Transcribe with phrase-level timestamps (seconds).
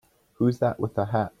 [0.33, 1.29] Who's that with the hat?